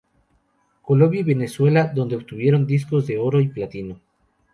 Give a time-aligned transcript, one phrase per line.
[0.81, 4.01] Colombia y Venezuela, donde obtuvieron "Discos de Oro" y "Platino".